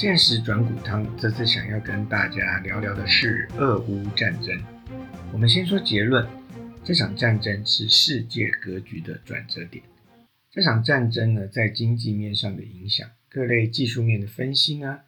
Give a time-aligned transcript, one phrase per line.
[0.00, 4.56] 现实转骨汤，这次想要跟大家聊聊的是俄乌战争。
[5.32, 6.24] 我们先说结论，
[6.84, 9.82] 这场战争是世界格局的转折点。
[10.52, 15.00] 这场战争呢，在经济面上的影响，各类技术面的分析呢，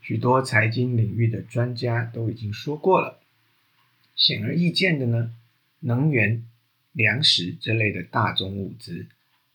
[0.00, 3.18] 许多财经领域的专家都已经说过了。
[4.14, 5.34] 显而易见的呢，
[5.80, 6.44] 能源、
[6.92, 9.04] 粮食这类的大宗物资，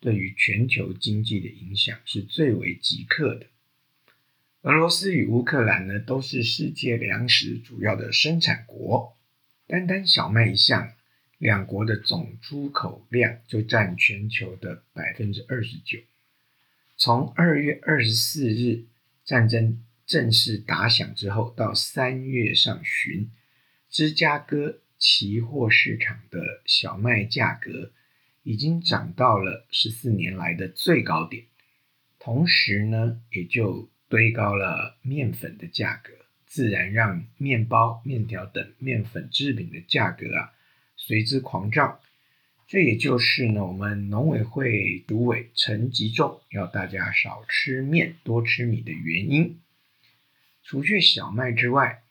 [0.01, 3.45] 对于全球经济的影响是最为即刻的。
[4.63, 9.17] 俄罗斯与乌克兰呢，都是世界粮食主要的生产国。
[9.67, 10.93] 单单小麦一项，
[11.37, 15.99] 两国的总出口量就占全球的百分之二十九。
[16.95, 18.85] 从二月二十四日
[19.25, 23.29] 战争正式打响之后，到三月上旬，
[23.89, 27.91] 芝加哥期货市场的小麦价格
[28.43, 31.43] 已经涨到了十四年来的最高点。
[32.17, 36.13] 同时呢，也就堆高了面粉的价格，
[36.45, 40.53] 自然让面包、面条等面粉制品的价格啊
[40.95, 41.99] 随之狂涨。
[42.67, 49.59] 这也就是呢，我们农委会主委陈吉仲要大家少吃面、多吃米的原因。
[50.61, 52.03] 除却小麦之外，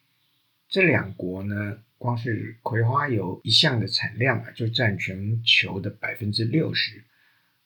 [0.68, 7.04] 这两国呢，光是葵花油一项的产量啊，就占全球的百分之六十。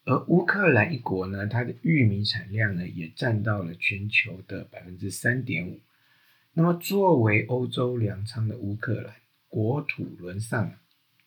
[0.06, 5.80] 而乌克兰一国呢，它的玉米产量呢也占到了全球的百分之三点五。
[6.52, 9.16] 那么，作为欧洲粮仓的乌克兰，
[9.48, 10.72] 国土沦丧，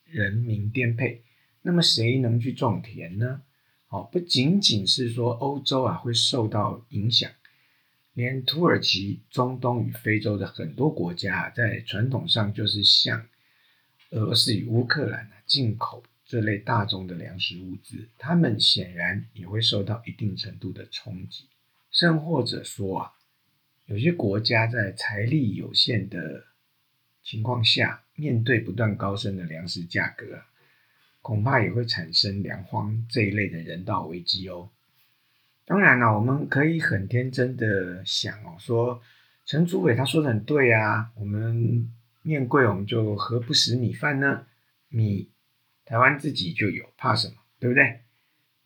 [0.05, 1.21] 人民颠沛，
[1.61, 3.41] 那么谁能去种田呢？
[3.89, 7.29] 哦，不仅仅是说欧洲啊会受到影响，
[8.13, 13.27] 连土耳其、中东与非洲的很多国家，在传统上就是向
[14.11, 16.01] 俄罗斯与乌克兰啊进口。
[16.29, 21.45] 这类大宗的粮食物资，他们显然也会受到一定程度的冲击，
[21.89, 23.13] 甚或者说啊，
[23.87, 26.45] 有些国家在财力有限的
[27.23, 30.43] 情况下，面对不断高升的粮食价格，
[31.23, 34.69] 恐怕也会产生粮荒这一类的人道危机哦。
[35.65, 39.01] 当然了，我们可以很天真的想哦，说
[39.47, 44.45] 陈祖伟他说的很对啊，我们面贵我们就何不食米饭呢？
[44.89, 45.31] 米。
[45.89, 47.33] 台湾自己就有，怕什么？
[47.59, 48.01] 对不对？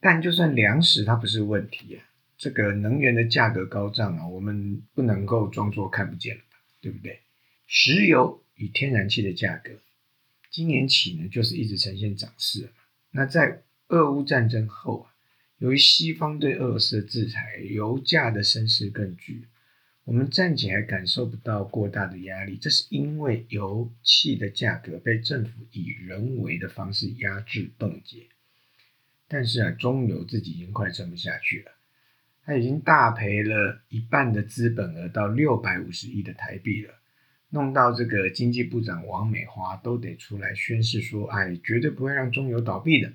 [0.02, 2.04] 但就算粮食它不是问题啊，
[2.38, 6.58] 这个能源的价格高涨啊，我们不能够装作看不见了吧？
[6.82, 7.22] 对不对？
[7.66, 9.72] 石油与天然气的价格，
[10.52, 12.70] 今年起呢就是一直呈现涨势。
[13.12, 15.16] 那在俄乌战争后啊，
[15.60, 19.48] 由于西方对俄罗斯的制裁，油价的升势更剧。
[20.06, 28.28] 我们暂且还感受不到过大的压力，这是因为油气的价格被政府以人为的方式压制冻结。
[29.30, 31.72] 但是啊，中油自己已经快撑不下去了，
[32.44, 36.94] 它已经大赔了一半的资本额到六百五十亿的台币了，
[37.50, 43.13] 弄到这个经济部长王美华都得出来宣誓说：“哎，绝对不会让中油倒闭的。”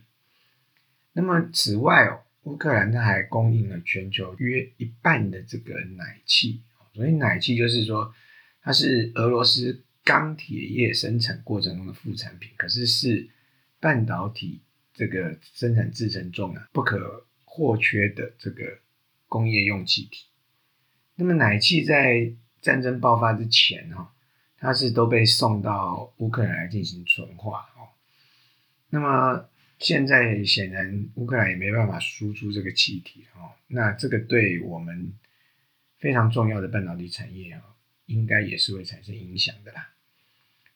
[1.12, 6.62] 那么此外哦，乌克兰它还供应了全球约一半的这个奶气。
[6.98, 8.12] 所以奶气就是说，
[8.60, 13.28] 它是俄罗斯钢铁业生产过程中的副产品，可是是
[13.78, 14.60] 半导体
[14.92, 18.80] 这个生产制程中啊不可或缺的这个
[19.28, 20.24] 工业用气体。
[21.14, 24.12] 那么奶气在战争爆发之前哈，
[24.58, 27.94] 它是都被送到乌克兰来进行纯化哦。
[28.90, 29.48] 那么
[29.78, 35.12] 现在显然乌克兰也没办法输出这个气体哦，那这个对我们。
[35.98, 37.62] 非常重要的半导体产业啊，
[38.06, 39.92] 应该也是会产生影响的啦。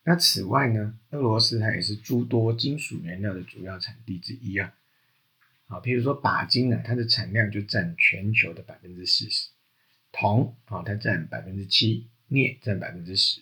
[0.04, 4.74] 那此外呢，俄罗斯它也是诸多金属原料的主要产地之一啊。
[5.68, 9.50] 啊，譬如说钯金呢，它的产量就占全球的百分之四十；
[10.10, 13.40] 铜啊，它占百分之七；镍占百分之十；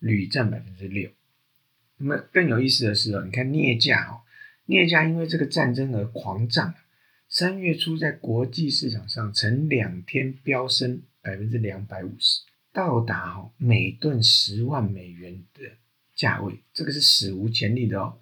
[0.00, 1.10] 铝占百分之六。
[1.98, 4.22] 那么更有意思的是哦，你看镍价哦，
[4.66, 6.74] 镍价因为这个战争而狂涨，
[7.34, 11.02] 三月初在国际市场上曾两天飙升。
[11.22, 12.42] 百分之两百五十，
[12.72, 15.60] 到达哦每吨十万美元的
[16.16, 18.18] 价位，这个是史无前例的哦。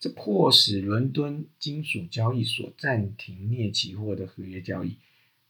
[0.00, 4.98] 这迫使伦敦金属交易所暂停镍期货的合约交易，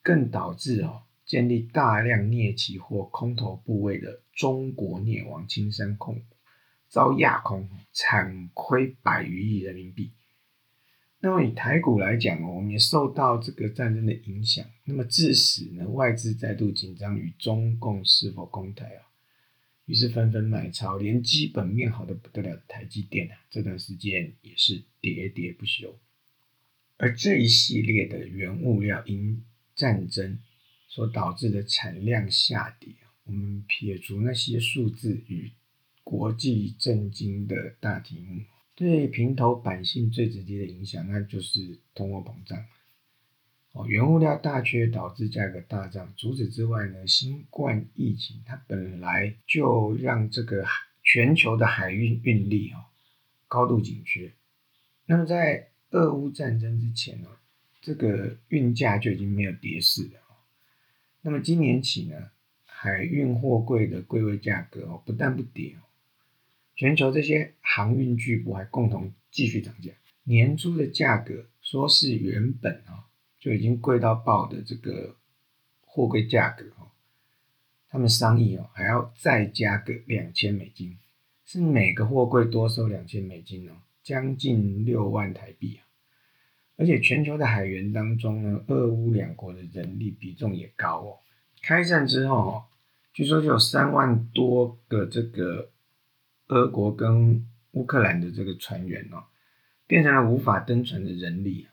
[0.02, 6.36] 更导致哦建立大量镍期货空头部位的中国镍王青山控股
[6.86, 10.12] 遭压空，惨亏百余亿人民币。
[11.22, 19.04] 那么以台股来讲我们也受到这个战争的影响，那么致使呢外资再度紧张与中共是否攻台啊，
[19.84, 25.98] 于是纷纷买超，连基本面好的不得了的台积电啊，这段时间也是喋喋不休。
[26.96, 29.44] 而这一系列的原物料因
[29.74, 30.38] 战争
[30.88, 32.94] 所导致的产量下跌，
[33.24, 35.52] 我们撇除那些数字与
[36.02, 38.42] 国际震惊的大题目，
[38.80, 42.64] 对平头百姓最直接的影响，那就是通货膨胀。
[43.72, 46.14] 哦，原物料大缺导致价格大涨。
[46.16, 50.64] 除此之外呢，新冠疫情它本来就让这个
[51.02, 52.80] 全球的海运运力哦
[53.48, 54.32] 高度紧缺。
[55.04, 57.28] 那么在俄乌战争之前呢，
[57.82, 60.20] 这个运价就已经没有跌势了。
[61.20, 62.30] 那么今年起呢，
[62.64, 65.84] 海运货柜的柜位价格哦不但不跌哦，
[66.80, 69.92] 全球这些航运巨擘还共同继续涨价。
[70.22, 73.04] 年初的价格说是原本啊。
[73.38, 75.16] 就已经贵到爆的这个
[75.80, 76.88] 货柜价格哦，
[77.88, 80.98] 他们商议哦，还要再加个两千美金，
[81.46, 83.72] 是每个货柜多收两千美金哦，
[84.02, 85.80] 将近六万台币啊！
[86.76, 91.18] 而且全球的海员当中呢，俄乌两国的人力比重也高哦。
[91.62, 92.64] 开战之后哦，
[93.14, 95.70] 据说就有三万多个这个
[96.50, 99.24] 俄国跟乌克兰的这个船员哦，
[99.86, 101.68] 变成了无法登船的人力。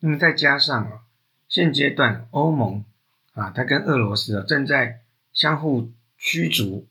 [0.00, 1.00] 那么再加上啊，
[1.48, 2.84] 现阶段欧盟
[3.32, 5.02] 啊，它跟俄罗斯啊正在
[5.32, 6.88] 相互驱逐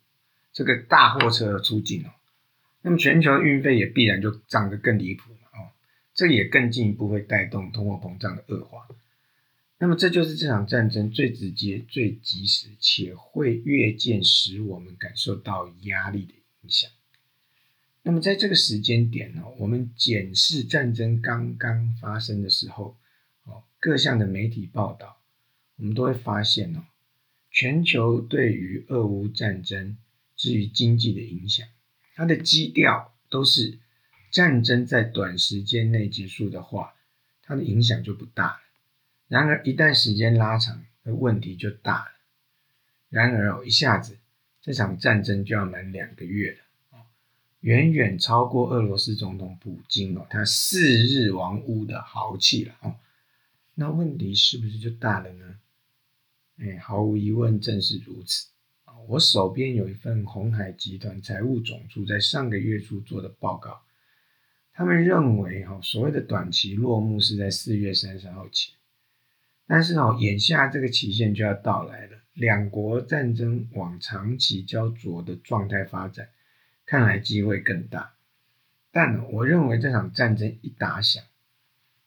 [0.54, 2.12] 这个大货车的出境哦，
[2.84, 5.74] 那么全球运费也必然就涨得更离谱了哦，
[6.14, 8.88] 这也更进一步会带动通货膨胀的恶化。
[9.78, 16.90] 那么这就是这场战争最直接、最及时且会越渐使我们感受到压力的影响。
[18.08, 22.96] 那么在这个时间点呢，我们检视战争刚刚发生的时候，
[23.46, 25.18] 哦，各项的媒体报道，
[25.78, 26.86] 我们都会发现哦，
[27.50, 29.98] 全球对于俄乌战争
[30.36, 31.68] 至于经济的影响，
[32.14, 33.80] 它的基调都是
[34.30, 36.94] 战争在短时间内结束的话，
[37.42, 38.60] 它的影响就不大了。
[39.28, 42.12] 然而一旦时间拉长，问题就大了。
[43.10, 44.20] 然而哦，一下子
[44.62, 46.65] 这场战争就要满两个月了。
[47.66, 52.96] 远远超过俄罗斯总统普京哦，他四日王屋的豪气了哦。
[53.74, 55.56] 那问题是不是就大了呢？
[56.60, 58.50] 哎，毫无疑问正是如此。
[59.08, 63.82] 我手边有一份红海集团财务总处在上个月初做的报告，
[64.72, 68.76] 他们认为哈，所谓的短期落幕是在四月三十号前，
[69.66, 76.30] 但是哦，眼下这个期限就要到来了，两国战争往长期焦灼的状态发展。
[76.86, 78.14] 看来机会更大，
[78.92, 81.24] 但我认为这场战争一打响，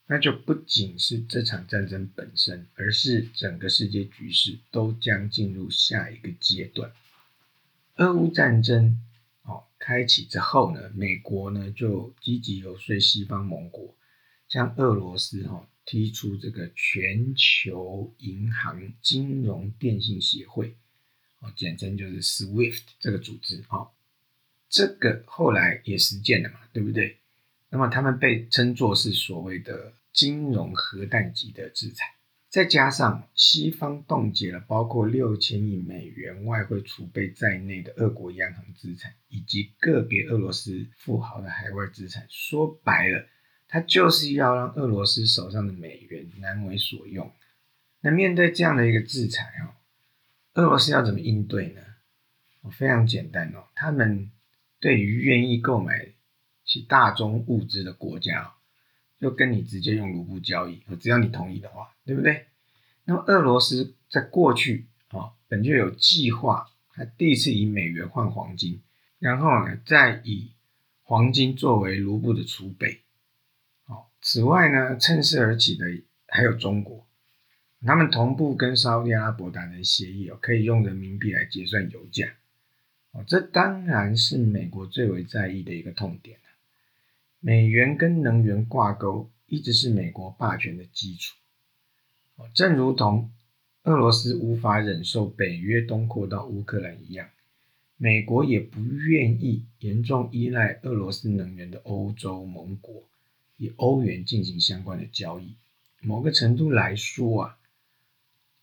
[0.07, 6.91] 那就不仅是这场战争本身，而是整个世界局势都将进入下一个阶段。
[7.95, 8.97] 俄乌战争
[9.43, 13.93] 哦开启之后呢，美国呢就积极游说西方盟国，
[14.47, 20.75] 向俄罗斯哦提出这个全球银行金融电信协会
[21.41, 23.89] 哦，简称就是 SWIFT 这个组织哦。
[24.69, 27.17] 这个后来也实践了嘛，对不对？
[27.71, 32.15] 那么他们被称作是所谓的金融核弹级的制裁，
[32.49, 42.25] 再加上西方冻结了包括六千亿美元外汇储备在内的俄国央行资产，以及个别俄罗斯富豪的海外资产。
[42.29, 43.25] 说白了，
[43.67, 47.31] 他就是要让俄罗斯手上的美元难为所用。
[48.01, 49.73] 那面对这样的一个制裁哦，
[50.55, 51.81] 俄罗斯要怎么应对呢？
[52.71, 54.31] 非常简单哦，他们。
[54.79, 56.09] 对于愿意购买
[56.65, 58.53] 其大宗物资的国家，
[59.19, 62.47] 就跟你直接用卢布交易，只要你同意的话，对不对？
[63.05, 68.81] 那么俄罗斯在过去啊，本就有计划，它第一次以美元换黄金，
[69.17, 70.51] 然后呢，再以
[71.01, 73.01] 黄金作为卢布的储备。
[73.85, 75.85] 好，此外呢，趁势而起的
[76.27, 77.07] 还有中国，
[77.85, 82.27] 他们同步跟沙特阿拉伯达成协议哦，可以用人民币来结算油价。
[83.11, 86.37] 哦，这当然是美国最为在意的一个痛点
[87.39, 91.35] 美元跟能源挂钩，一直是美国霸权的基础。
[92.53, 93.31] 正如同
[93.83, 97.29] 俄罗斯无法忍受北约东扩到乌克兰一样，
[97.97, 103.03] 美国也不愿意严重依赖俄罗斯能源的欧洲盟国
[103.57, 105.55] 以欧元进行相关的交易。
[106.01, 107.57] 某个程度来说啊，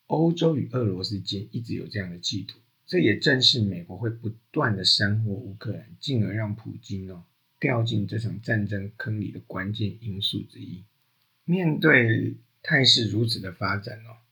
[0.07, 2.59] 欧洲与俄罗斯间一直有这样的企图。
[2.87, 7.25] 这也正是美国会不断的煽惑乌克兰，进而让普京哦
[7.59, 10.85] 掉进这场战争坑里的关键因素之一。
[11.45, 14.23] 面对态势如此的发展哦，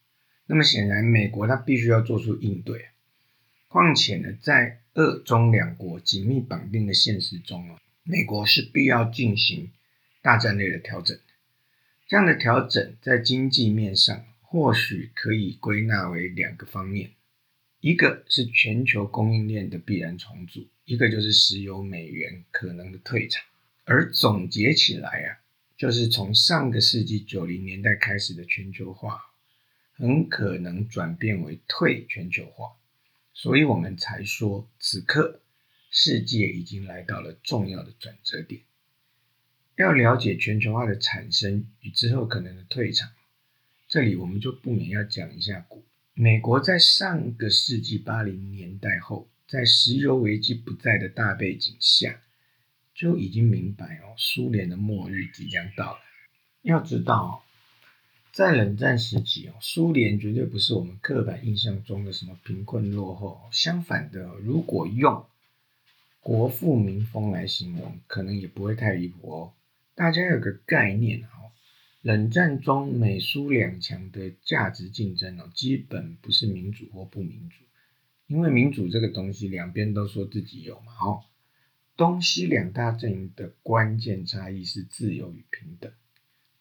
[0.46, 2.86] 那么显然美国它必须要做出应对。
[3.68, 9.72] 况且呢，在俄中两国紧密绑定的现实中哦，美国是必要进行
[10.22, 11.18] 大战略的调整。
[12.06, 14.24] 这样的调整在经济面上。
[14.46, 17.10] 或许可以归纳为两个方面：
[17.84, 23.44] 一个是全球供应链的必然重组，一个就是石油美元可能的退场。
[23.84, 25.44] 而总结起来啊，
[25.76, 29.20] 就是从上个世纪九零年代开始的全球化，
[29.92, 32.72] 很可能转变为退全球化。
[33.34, 35.42] 所以我们才说，此刻
[35.90, 38.62] 世界已经来到了重要的转折点。
[39.76, 43.10] 要了解全球化的产生与之后可能的退场，
[43.88, 45.84] 这里我们就不免要讲一下股。
[46.16, 52.20] 美国在上个世纪八零年代后，在石油危机不在的大背景下，
[52.94, 56.00] 就已经明白哦，苏联的末日即将到来。
[56.62, 57.44] 要知道。
[58.32, 63.48] 在冷战时期哦，苏联绝对不是我们刻板印象中的什么贫困落后。
[63.52, 65.26] 相反的，如果用
[66.20, 69.52] 国富民丰来形容，可能也不会太离谱哦。
[69.94, 71.43] 大家有个概念哦，
[72.04, 77.64] 冷战中美苏两强的价值竞争哦，基本不是民主或不民主，
[78.26, 80.92] 因为民主这个东西两边都说自己有嘛。
[81.00, 81.24] 哦，
[81.96, 85.90] 东西两大阵营的关键差异是自由与平等。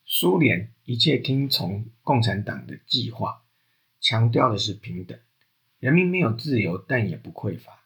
[0.05, 3.43] 苏联一切听从共产党的计划，
[3.99, 5.19] 强调的是平等。
[5.77, 7.83] 人民没有自由，但也不匮乏。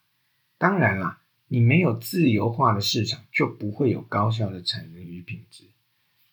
[0.60, 5.64] 当然啦，你没有自由化的市场，就不会有高效的产能与品质。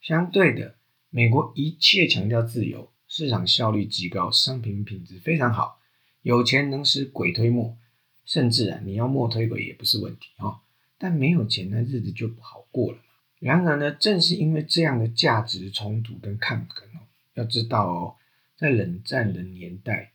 [0.03, 0.75] 相对的，
[1.17, 5.79] 美国一切强调自由，市场效率极高，商品品质非常好，
[6.23, 7.77] 有钱能使鬼推磨，
[8.25, 10.59] 甚至啊，你要磨推鬼也不是问题哦。
[10.99, 13.05] 但没有钱，那日子就不好过了嘛。
[13.39, 18.17] 然而呢，正是因为这样的价值冲突跟抗衡哦，要知道哦，
[18.57, 20.11] 在冷战的年代，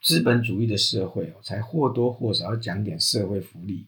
[0.00, 3.84] 资本主义的社会哦，才或多或少要讲点社会福利，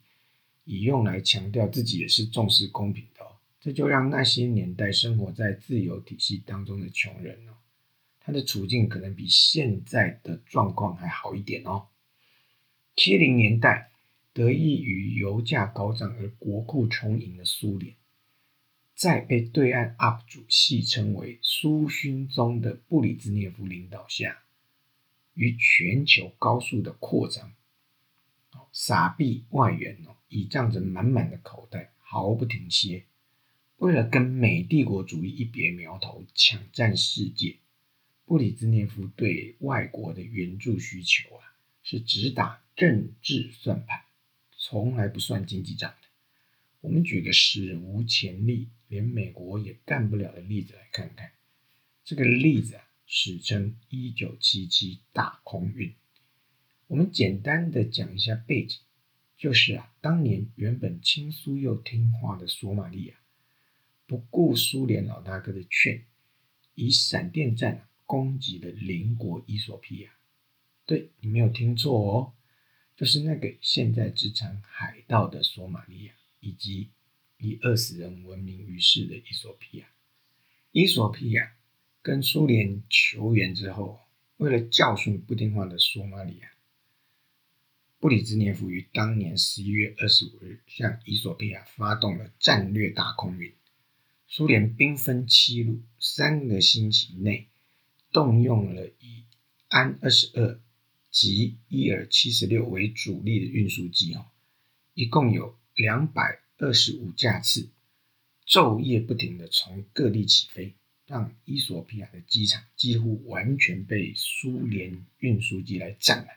[0.67, 3.07] 以用来强调自己也是重视公平。
[3.61, 7.55] 这就让那些年代生活在自由体系当中的穷人哦，
[8.21, 11.89] 他的处境可能比现在的状况还好一点哦。
[12.95, 13.91] 七零年代，
[14.33, 17.95] 得益于油价高涨而国库充盈的苏联。
[18.95, 24.39] 在被对岸 UP 主戏称为“苏勋宗”的布里兹涅夫领导下，
[25.35, 27.53] 与全球高速的扩张，
[28.73, 33.05] 撒币外援哦，倚仗着满满的口袋，毫不停歇。
[33.77, 37.57] 为了跟美帝国主义一别苗头，抢占世界，
[38.25, 44.03] 布里兹涅夫对外国的援助需求啊，是只打政治算盘，
[44.57, 46.09] 从来不算经济账的。
[46.81, 48.69] 我们举个史无前例。
[48.89, 51.33] 连美国也干不了的例子来看看，
[52.05, 55.93] 这个例子啊，史称一九七七大空运。
[56.87, 58.79] 我们简单的讲一下背景，
[59.37, 63.17] 就是啊，当年原本亲苏又听话的索马利亚，
[64.07, 66.05] 不顾苏联老大哥的劝，
[66.75, 70.11] 以闪电战攻击了邻国伊索比亚。
[70.85, 72.33] 对你没有听错哦，
[72.97, 76.91] 就是那个现在只产海盗的索马利亚，以及。
[77.39, 79.87] 以饿死人闻名于世的伊索比亚，
[80.73, 81.55] 伊索比亚
[82.01, 84.01] 跟苏联求援之后，
[84.39, 86.49] 为了教训不听话的索马里亚，
[88.01, 93.53] 布里兹涅夫于当年十一月二十五日向伊索比亚发动了战略大空运。
[94.29, 97.49] 苏联兵分七路，三个星期内
[98.13, 99.25] 动用了以
[99.69, 100.61] 安二十二
[101.11, 104.27] 及伊尔七十六为主力的运输机，哦，
[104.95, 106.41] 一共有两百。
[106.59, 107.69] 二十五架次，
[108.49, 110.73] 昼夜不停的从各地起飞，
[111.07, 116.29] 让伊索比亚的机场几乎完全被苏联运输机来占满。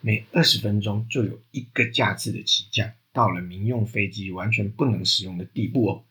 [0.00, 6.04] 每二十分钟就有一个架次的起降，到了民用飞机完全不能使用的地步哦。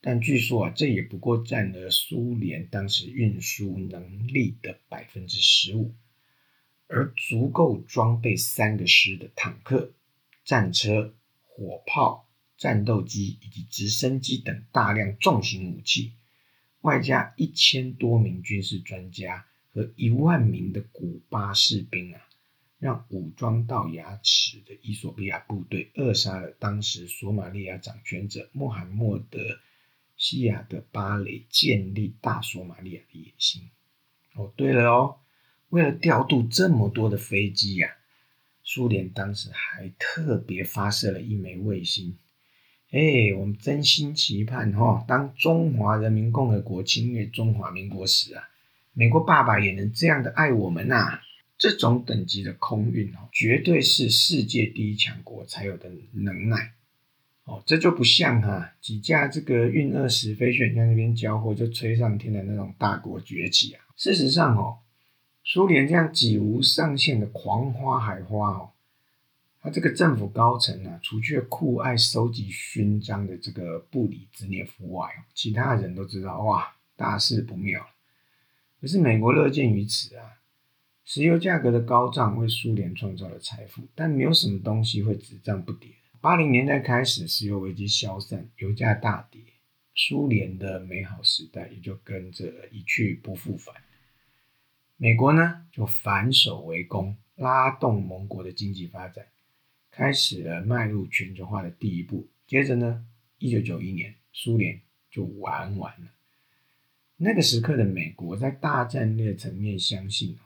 [0.00, 5.94] 但据说啊，这也不过占了苏联当时运输能力的百分之十五，
[6.86, 9.92] 而足够装备三个师的坦克、
[10.44, 11.14] 战车、
[11.46, 12.26] 火炮。
[12.60, 16.12] 战斗机以及直升机等大量重型武器，
[16.82, 22.20] 外加一千多名军事专家和一万名的古巴士兵啊，
[22.78, 29.38] 让武装到牙齿的伊索比亚部队扼杀了当时索马利亚掌权者穆罕默德·
[30.20, 33.62] 西亚的巴雷建立大索马利亚的野心。
[34.34, 35.16] 哦，对了哦，
[35.70, 37.96] 为了调度这么多的飞机呀，
[38.62, 42.18] 苏联当时还特别发射了一枚卫星。
[42.90, 48.50] 哎，我们真心期盼哈，当中华人民共和国侵略中华民国时啊，
[48.92, 51.22] 美国爸爸也能这样的爱我们呐！
[51.56, 56.74] 这种等级的空运哦，绝对是世界第一强国才有的能耐
[57.44, 57.62] 哦。
[57.66, 63.84] 这就不像哈几架这个运二十飞旋在那边交货就吹上天的那种大国崛起啊。
[63.96, 64.78] 事实上哦，
[65.44, 68.70] 苏联这样几无上限的狂花海花哦，
[69.60, 77.86] 他这个政府高层呢，除却酷爱收集勋章的这个布里兹涅夫外，其他人都知道哇，大事不妙。
[78.80, 80.24] 可是美国乐见于此啊，
[81.04, 85.90] 石油价格的高涨为苏联创造了财富，但没有什么东西会只涨不跌。
[86.22, 89.40] 八零年代开始，石油危机消散，油价大跌，
[89.94, 93.74] 苏联的美好时代也就跟着一去不复返。
[94.98, 99.28] 美国呢，就反守为攻，拉动盟国的经济发展，
[99.90, 102.28] 开始了迈入全球化的第一步。
[102.46, 103.06] 接着呢，
[103.38, 104.78] 一九九一年，苏联
[105.10, 106.08] 就玩完了。
[107.16, 110.38] 那个时刻的美国，在大战略层面相信，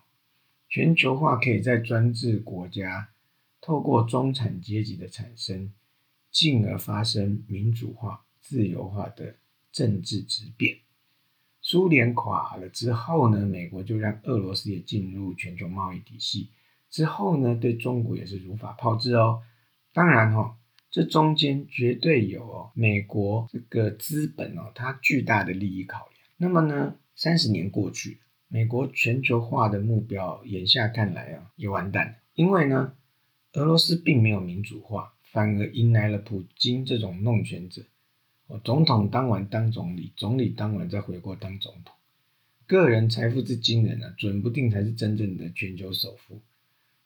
[0.68, 3.08] 全球化可以在专制国家
[3.64, 5.72] 透过中产阶级的产生，
[6.30, 9.36] 进而发生民主化、自由化的
[9.72, 10.76] 政治之变。
[11.62, 16.50] 苏联垮了之后呢，美国就让俄罗斯也进入全球贸易体系。
[16.90, 19.40] 之后呢，对中国也是如法炮制哦。
[19.94, 20.58] 当然哈，
[20.90, 26.18] 这中间绝对有，美国这个资本哦，它巨大的利益考量。
[26.36, 28.18] 那么呢，三十年过去，
[28.48, 32.14] 美国全球化的目标，眼下看来啊，也完蛋了。
[32.34, 32.92] 因为呢，
[33.54, 37.82] 俄罗斯并没有民主化，反而迎来了普京这种弄权者。
[38.48, 41.94] 哦，总统当完当总理，总理当完再回国当总统，
[42.66, 46.42] 个人财富之惊人啊，准不定才是真正的全球首富。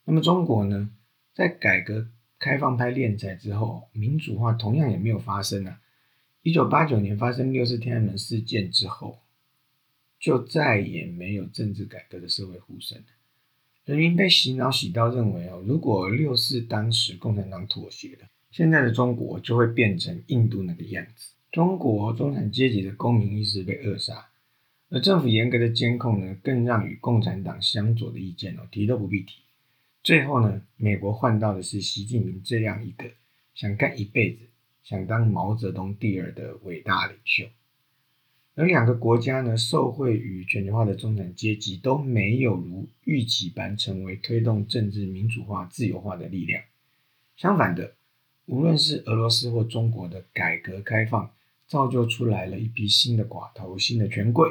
[0.04, 0.90] 那么中国呢，
[1.34, 5.80] 在改革开放派敛财之后，民主化同样也没有发生啊。
[6.42, 9.18] 一九八九年发生六四天安门事件之后，
[10.18, 13.04] 就再也没有政治改革的社会呼声了。
[13.88, 18.28] 人民被洗脑洗到认为哦，如果六四当时共产党妥协了。
[18.50, 21.32] 现在的中国就会变成印度那个样子。
[21.50, 24.28] 中国中产阶级的公民意识被扼杀，
[24.90, 29.36] 而政府严格的监控呢，更让与共产党相左的意见哦提都不必提。
[30.02, 33.10] 最后呢，美国换到的是习近平这样一个
[33.54, 34.40] 想干一辈子、
[34.82, 37.46] 想当毛泽东第二的伟大领袖。
[38.58, 46.60] 而两个国家呢，受惠于全球化的中产阶级都没有如预期般成为推动政治民主化、自由化的力量。
[47.36, 47.94] 相反的。
[48.46, 51.30] 无论是俄罗斯或中国的改革开放，
[51.66, 54.48] 造就出来了一批新的寡头、新的权贵，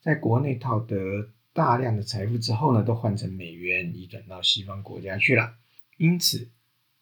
[0.00, 5.54] 在国内套得大量的财富之后呢，都换成美元，移转到西方国家去了。
[5.96, 6.48] 因此，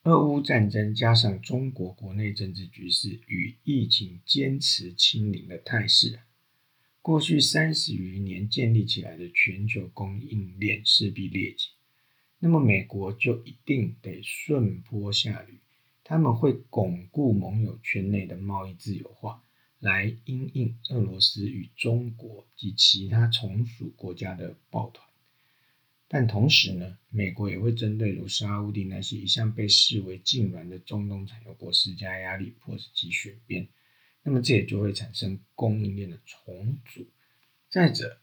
[0.02, 6.20] 俄乌战争加上中国国内政治局势与疫情坚持清零的态势，
[7.04, 11.68] 过去三十余年建立起来的全球供应链势必裂解，
[12.38, 15.58] 那么美国就一定得顺坡下驴。
[16.02, 19.44] 他们会巩固盟友圈内的贸易自由化，
[19.80, 25.06] 来因应俄罗斯与中国及其他从属国家的抱团。
[26.08, 33.68] 但同时呢，美国也会针对如沙乌地那些一向被视为痉挛的中东产油国施加压力，迫使其选边。
[34.24, 37.06] 那么这也就会产生供应链的重组。
[37.68, 38.18] 再者，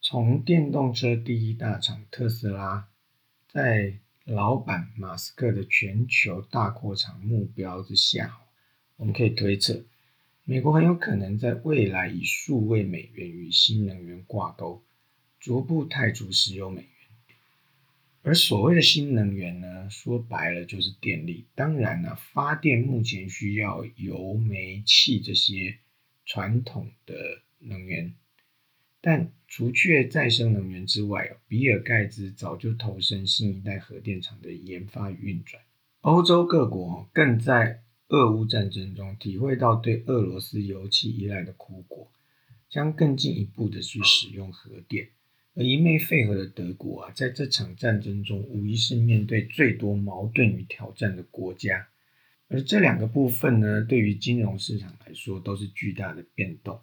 [0.00, 2.88] 从电动车第一大厂特斯拉
[3.48, 8.38] 在老板马斯克的全球大扩厂目标之下，
[8.96, 9.84] 我们可以推测，
[10.44, 14.82] 美国很有可能在未来以数位美元与新能源挂钩，
[15.38, 16.90] 逐步汰除石油美元。
[18.26, 21.44] 而所谓的新能源呢，说白了就是电力。
[21.54, 25.78] 当然了，发电目前需要油、煤气这些
[26.24, 27.14] 传统的
[27.60, 28.12] 能源。
[29.00, 35.62] 但除却再生能源之外，比尔盖茨早就投身新一代核电厂的研发与运转。
[36.00, 42.10] 欧洲各国更在俄乌战争中体会到对俄罗斯油气依赖的苦果，
[42.68, 45.10] 将更进一步的去使用核电。
[45.56, 51.88] 而一昧废核的德国啊，在这场战争中无疑是面对最多矛盾与挑战的国家。
[52.48, 56.78] 而这两个部分呢，对于金融市场来说都是巨大的变动。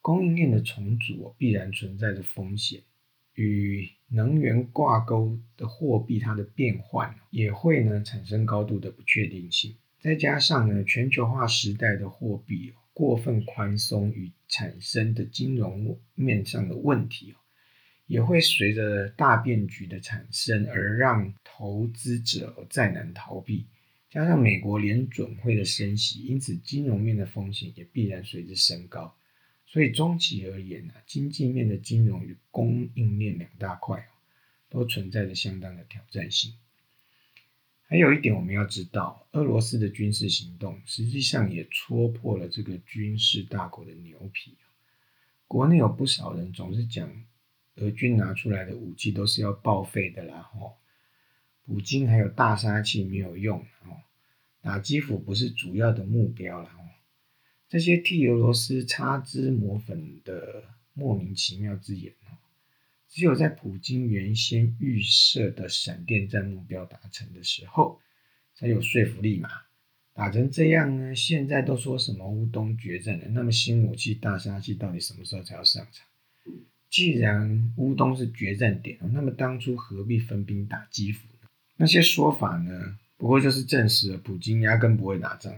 [0.00, 2.82] 供应链的重组必然存在着风险，
[3.34, 9.76] 与能源挂钩的货币它的变换也会呢产生高度的不确定性。
[10.00, 17.36] 再加上呢全球化时代的货币过分宽松与产生的金融面上的问题哦
[18.12, 23.64] 也会随着大变局的产生而让投资者再难逃避。
[24.10, 29.16] 加上美国联准会的升息，因此金融面的风险也必然随之升高。
[29.64, 34.06] 所以中期而言呢，经济面的金融与供应链两大块
[34.68, 36.52] 都存在着相当的挑战性。
[37.88, 44.54] 还有一点我们要知道，俄罗斯的军事行动实际上也戳破了这个军事大国的牛皮。
[45.48, 47.10] 国内有不少人总是讲
[47.76, 50.76] 俄军拿出来的武器都是要报废的啦，吼。
[51.64, 54.02] 普京还有大杀器没有用，哦，
[54.60, 56.90] 打基辅不是主要的目标了，哦。
[57.68, 62.36] 这些替俄罗斯擦脂抹粉的莫名其妙之言，哦，
[63.08, 68.00] 只有在普京原先预设的闪电战目标达成的时候，
[68.54, 69.48] 才有说服力嘛。
[70.12, 76.06] 打成这样呢，现在都说什么乌东决战了，那么新武器大杀器到底什么时候才要上场？
[76.92, 81.48] 既然乌东是决战点，那么当初何必分兵打基辅呢？
[81.78, 85.50] 那些说法呢，不过就是证实了普京压根不会打仗。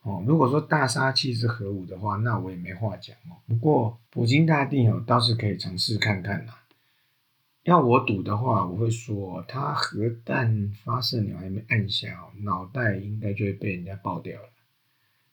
[0.00, 3.36] 哦，如果说大杀器是核武的话，那我也没话讲哦。
[3.46, 6.62] 不过普京大帝哦，倒是可以尝试看看啦。
[7.64, 14.48] 要我赌的话，我会说他核弹发射钮还没按下，脑袋应该就会被人家爆掉了。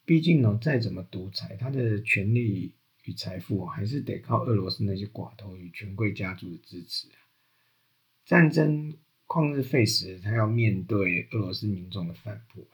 [0.04, 2.72] 毕竟呢，再怎么独裁，他的权力。
[3.04, 7.18] 与财富还是得靠俄罗斯那些寡头与权贵家族的支持啊！
[8.24, 12.68] 战争旷日费时，他要面对俄罗斯民众的反扑！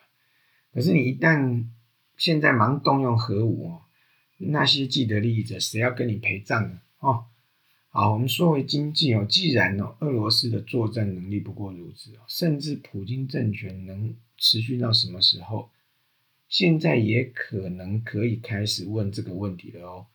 [0.73, 1.64] 可是你一旦
[2.17, 3.83] 现在忙动用核武哦，
[4.37, 6.81] 那些既得利益者谁要跟你陪葬呢？
[6.99, 7.25] 哦，
[7.88, 15.71] 好，我们说回经济哦，既然哦俄罗斯的作战能力不过如此哦，甚至普京政权能持续到什么时候？
[16.51, 20.07] 现在也可能可以开始问这个问题了哦。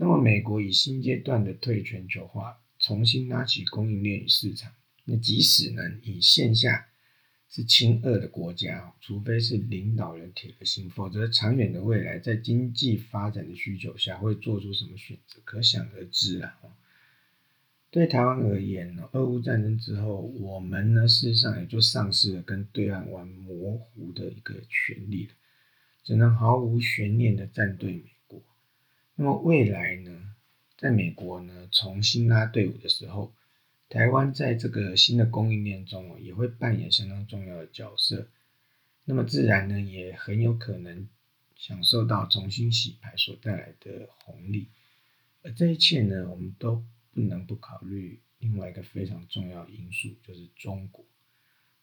[0.00, 4.72] 那么，美国以新阶段的退全球化，重新拉起供应链与市场。
[5.04, 6.86] 那即使呢，以线下
[7.50, 16.56] 是亲俄的国家，除非是领导人铁了心，否则长远的未来，在经济发展的需求下，会做出什么选择，可想而知啊。
[17.90, 25.32] 对台湾而言呢，俄乌战争之后，我们呢，事实上也就丧失了跟对岸玩模糊的一个权利了，
[26.04, 28.04] 只能毫无悬念的站队美。
[29.20, 30.36] 那么未来呢，
[30.76, 33.34] 在美国呢重新拉队伍的时候，
[33.88, 38.28] 台湾在这个新的供应链中，也会扮演相当重要的角色。
[39.04, 41.08] 那么自然呢，也很有可能
[41.56, 44.68] 享受到重新洗牌所带来的红利。
[45.42, 51.04] 而这一切呢，我们都不能不考虑另外一个非常重要因素，就是中国。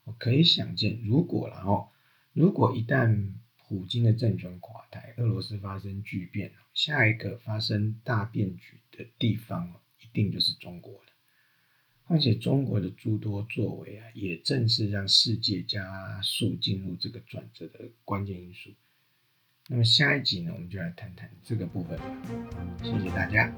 [0.05, 1.89] 我可以想见，如果然后，
[2.31, 3.33] 如果一旦
[3.67, 11.09] 普京的政权垮台，俄罗斯发生巨变，下一个发生大变局的地方，一定就是中国了。
[12.05, 18.69] 况且中国的诸多作为啊，也正是让世界加速进入这个转折的关键因素。
[19.67, 21.99] 那么下一集呢，我们就来谈谈这个部分。
[22.83, 23.51] 谢谢大家。